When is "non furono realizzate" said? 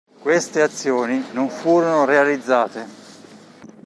1.33-2.87